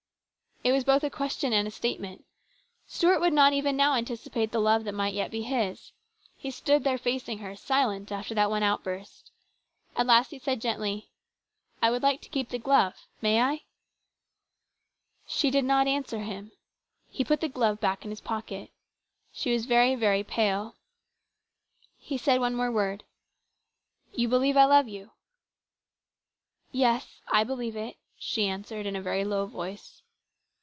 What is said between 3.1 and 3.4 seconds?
would